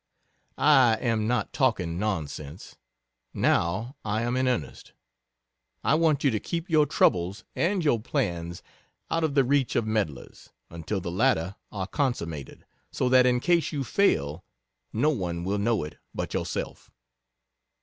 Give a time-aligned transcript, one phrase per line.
[0.57, 2.75] I am not talking nonsense,
[3.35, 4.93] now I am in earnest,
[5.83, 8.63] I want you to keep your troubles and your plans
[9.11, 13.71] out of the reach of meddlers, until the latter are consummated, so that in case
[13.71, 14.43] you fail,
[14.91, 16.89] no one will know it but yourself.